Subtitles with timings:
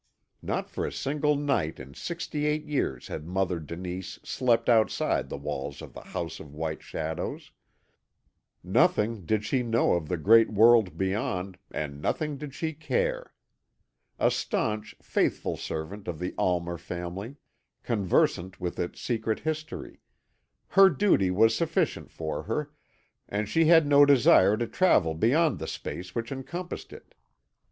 [0.41, 5.37] Not for a single night in sixty eight years had Mother Denise slept outside the
[5.37, 7.51] walls of the House of White Shadows;
[8.63, 13.31] nothing did she know of the great world beyond, and nothing did she care;
[14.17, 17.35] a staunch, faithful servant of the Almer family,
[17.83, 19.99] conversant with its secret history,
[20.69, 22.71] her duty was sufficient for her,
[23.29, 27.13] and she had no desire to travel beyond the space which encompassed it.